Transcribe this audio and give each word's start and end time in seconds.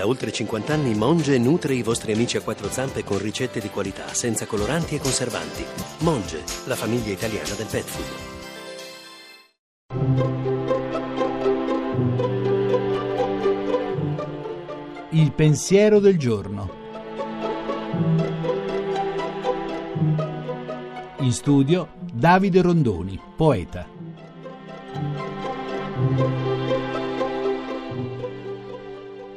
Da 0.00 0.06
oltre 0.06 0.32
50 0.32 0.72
anni 0.72 0.94
Monge 0.94 1.36
nutre 1.36 1.74
i 1.74 1.82
vostri 1.82 2.12
amici 2.12 2.38
a 2.38 2.40
quattro 2.40 2.70
zampe 2.70 3.04
con 3.04 3.18
ricette 3.18 3.60
di 3.60 3.68
qualità, 3.68 4.14
senza 4.14 4.46
coloranti 4.46 4.94
e 4.94 4.98
conservanti. 4.98 5.62
Monge, 5.98 6.42
la 6.64 6.74
famiglia 6.74 7.12
italiana 7.12 7.52
del 7.54 7.66
pet 7.66 7.84
food. 7.84 8.06
Il 15.10 15.32
pensiero 15.32 15.98
del 15.98 16.16
giorno. 16.16 16.70
In 21.18 21.32
studio 21.32 21.88
Davide 22.10 22.62
Rondoni, 22.62 23.20
poeta. 23.36 23.86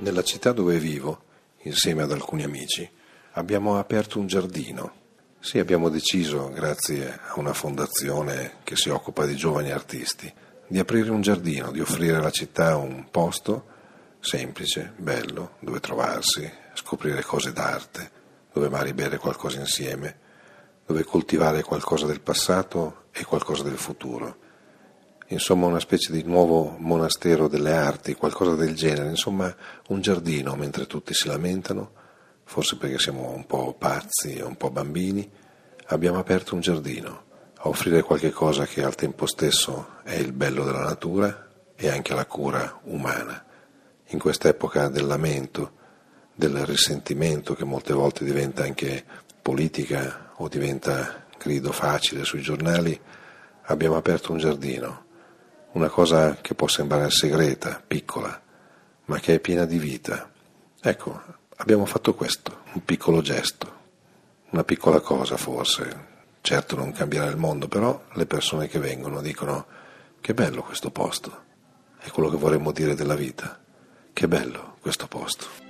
Nella 0.00 0.22
città 0.22 0.52
dove 0.52 0.78
vivo, 0.78 1.24
insieme 1.64 2.02
ad 2.02 2.10
alcuni 2.10 2.42
amici, 2.42 2.90
abbiamo 3.32 3.78
aperto 3.78 4.18
un 4.18 4.26
giardino. 4.26 4.92
Sì, 5.40 5.58
abbiamo 5.58 5.90
deciso, 5.90 6.48
grazie 6.48 7.20
a 7.22 7.38
una 7.38 7.52
fondazione 7.52 8.60
che 8.64 8.76
si 8.76 8.88
occupa 8.88 9.26
di 9.26 9.36
giovani 9.36 9.70
artisti, 9.70 10.32
di 10.66 10.78
aprire 10.78 11.10
un 11.10 11.20
giardino, 11.20 11.70
di 11.70 11.80
offrire 11.80 12.16
alla 12.16 12.30
città 12.30 12.76
un 12.76 13.10
posto 13.10 13.66
semplice, 14.20 14.94
bello, 14.96 15.56
dove 15.60 15.80
trovarsi, 15.80 16.50
scoprire 16.72 17.22
cose 17.22 17.52
d'arte, 17.52 18.10
dove 18.54 18.70
magari 18.70 18.94
bere 18.94 19.18
qualcosa 19.18 19.58
insieme, 19.58 20.18
dove 20.86 21.04
coltivare 21.04 21.62
qualcosa 21.62 22.06
del 22.06 22.22
passato 22.22 23.08
e 23.10 23.22
qualcosa 23.26 23.64
del 23.64 23.76
futuro. 23.76 24.48
Insomma, 25.32 25.66
una 25.66 25.78
specie 25.78 26.12
di 26.12 26.24
nuovo 26.24 26.74
monastero 26.78 27.46
delle 27.46 27.72
arti, 27.72 28.14
qualcosa 28.14 28.56
del 28.56 28.74
genere, 28.74 29.10
insomma, 29.10 29.54
un 29.88 30.00
giardino 30.00 30.56
mentre 30.56 30.86
tutti 30.86 31.14
si 31.14 31.28
lamentano, 31.28 31.92
forse 32.42 32.76
perché 32.76 32.98
siamo 32.98 33.30
un 33.30 33.46
po' 33.46 33.76
pazzi 33.78 34.34
e 34.34 34.42
un 34.42 34.56
po' 34.56 34.70
bambini, 34.70 35.30
abbiamo 35.86 36.18
aperto 36.18 36.56
un 36.56 36.60
giardino 36.60 37.22
a 37.54 37.68
offrire 37.68 38.02
qualche 38.02 38.30
cosa 38.30 38.66
che 38.66 38.82
al 38.82 38.96
tempo 38.96 39.26
stesso 39.26 39.98
è 40.02 40.14
il 40.14 40.32
bello 40.32 40.64
della 40.64 40.82
natura 40.82 41.48
e 41.76 41.88
anche 41.88 42.12
la 42.12 42.26
cura 42.26 42.80
umana. 42.84 43.44
In 44.06 44.18
quest'epoca 44.18 44.88
del 44.88 45.06
lamento, 45.06 45.72
del 46.34 46.66
risentimento 46.66 47.54
che 47.54 47.64
molte 47.64 47.92
volte 47.92 48.24
diventa 48.24 48.64
anche 48.64 49.04
politica 49.40 50.32
o 50.38 50.48
diventa 50.48 51.26
grido 51.38 51.70
facile 51.70 52.24
sui 52.24 52.40
giornali, 52.40 52.98
abbiamo 53.66 53.94
aperto 53.94 54.32
un 54.32 54.38
giardino, 54.38 55.04
una 55.72 55.88
cosa 55.88 56.36
che 56.40 56.54
può 56.54 56.66
sembrare 56.66 57.10
segreta, 57.10 57.82
piccola, 57.86 58.40
ma 59.06 59.18
che 59.18 59.34
è 59.34 59.40
piena 59.40 59.64
di 59.64 59.78
vita. 59.78 60.30
Ecco, 60.80 61.20
abbiamo 61.56 61.84
fatto 61.84 62.14
questo, 62.14 62.60
un 62.72 62.84
piccolo 62.84 63.20
gesto, 63.20 63.78
una 64.50 64.64
piccola 64.64 65.00
cosa 65.00 65.36
forse, 65.36 66.08
certo 66.40 66.76
non 66.76 66.92
cambierà 66.92 67.26
il 67.26 67.36
mondo, 67.36 67.68
però 67.68 68.02
le 68.14 68.26
persone 68.26 68.66
che 68.66 68.78
vengono 68.78 69.20
dicono 69.20 69.66
che 70.20 70.34
bello 70.34 70.62
questo 70.62 70.90
posto, 70.90 71.48
è 71.98 72.08
quello 72.10 72.30
che 72.30 72.36
vorremmo 72.36 72.72
dire 72.72 72.94
della 72.94 73.14
vita. 73.14 73.58
Che 74.12 74.28
bello 74.28 74.76
questo 74.80 75.06
posto. 75.06 75.69